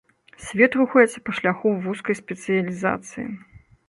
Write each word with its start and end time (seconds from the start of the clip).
Свет 0.43 0.71
рухаецца 0.79 1.19
па 1.27 1.35
шляху 1.39 1.73
вузкай 1.83 2.17
спецыялізацыі. 2.21 3.27